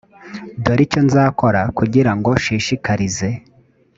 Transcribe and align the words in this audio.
dore 0.63 0.81
icyo 0.85 1.01
nzakora 1.07 1.61
kugira 1.77 2.11
ngo 2.17 2.29
nshishikarize 2.37 3.29